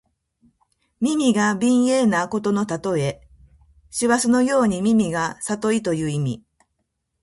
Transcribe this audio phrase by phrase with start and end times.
[0.99, 3.21] 耳が鋭敏なことのたとえ。
[3.91, 6.43] 師曠のように耳がさといという意味。